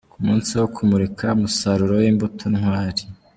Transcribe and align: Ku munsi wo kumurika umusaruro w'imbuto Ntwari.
Ku 0.13 0.17
munsi 0.25 0.51
wo 0.59 0.67
kumurika 0.75 1.25
umusaruro 1.37 1.93
w'imbuto 2.01 2.43
Ntwari. 2.55 3.03